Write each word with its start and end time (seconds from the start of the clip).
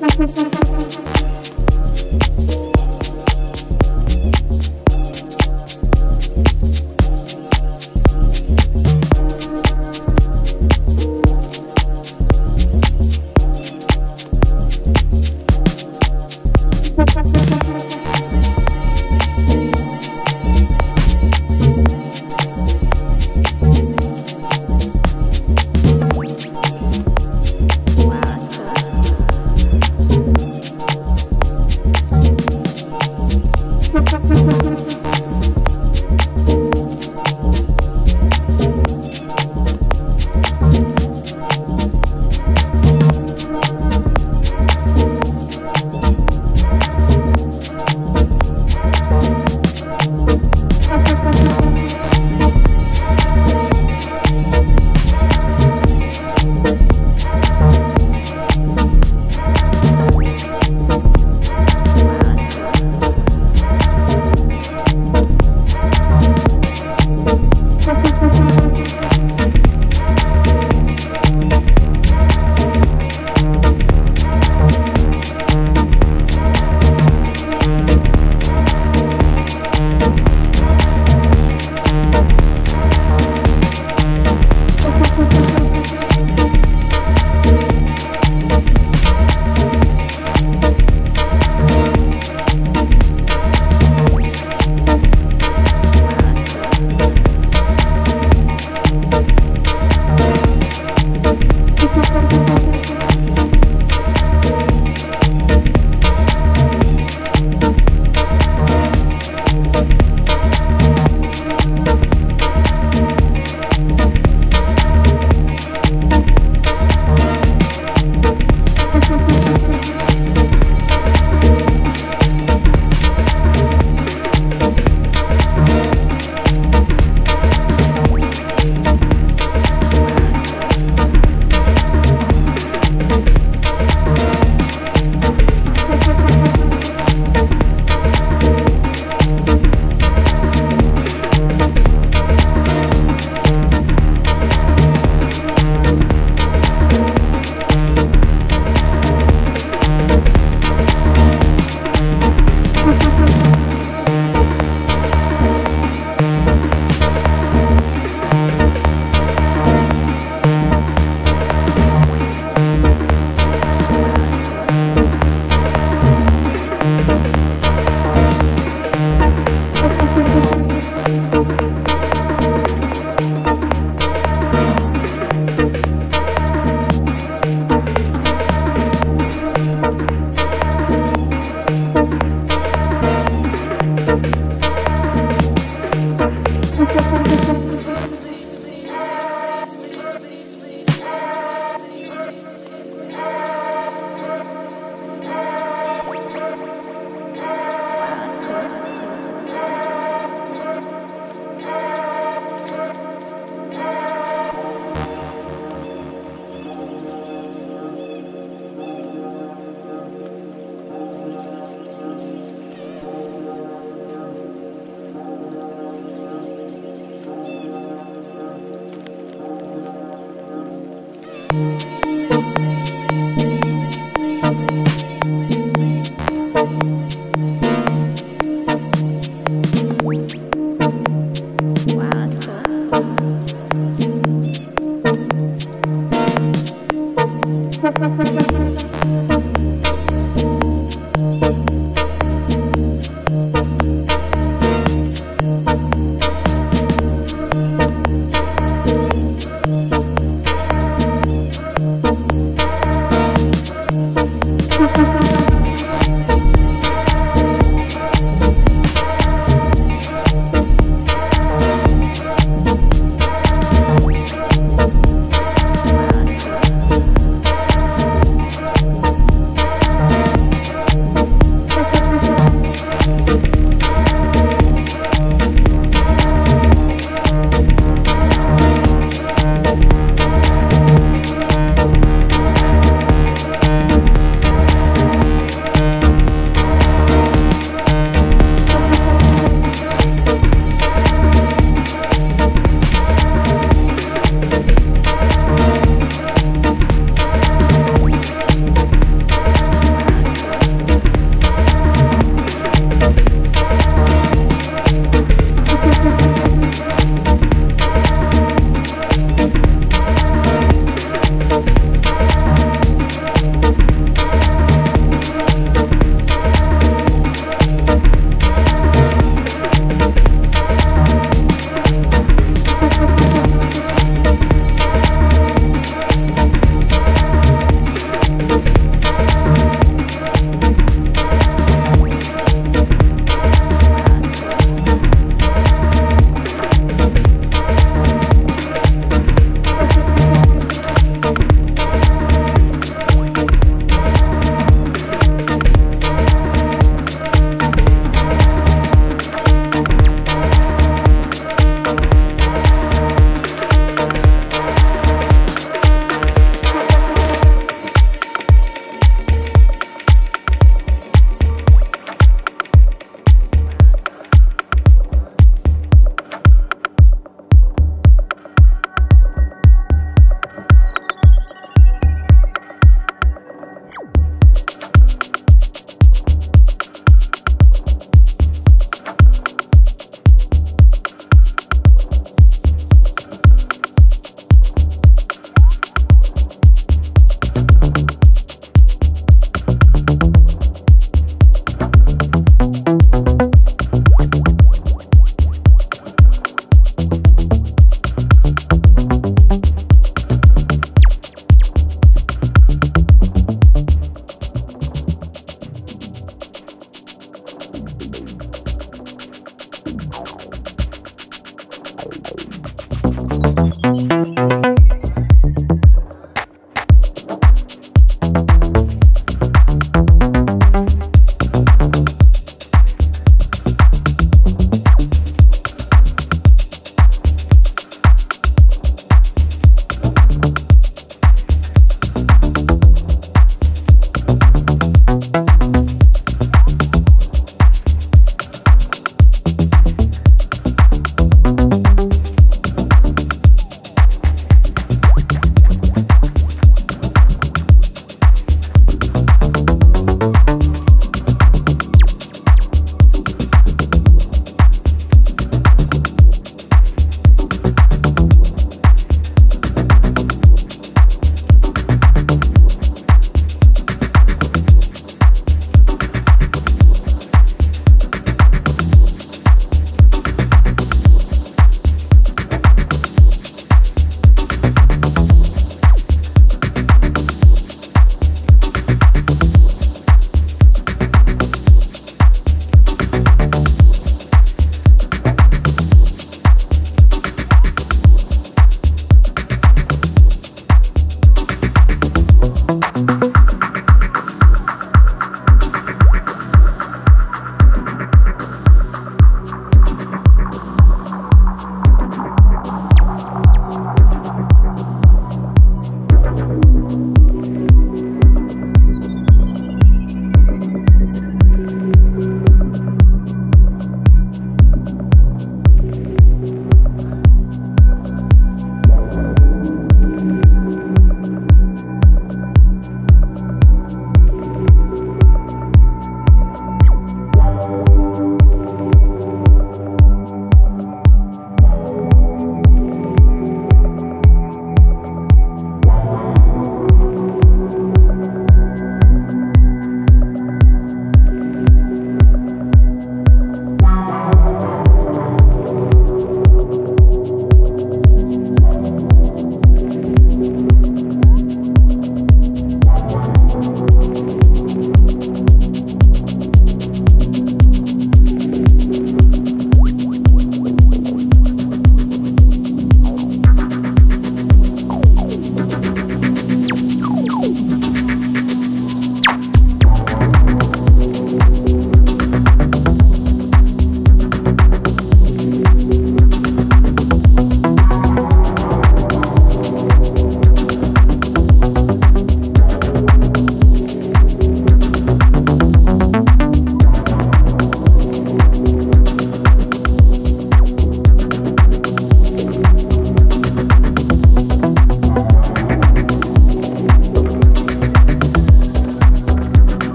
Gracias. 0.00 0.69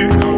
it. 0.00 0.29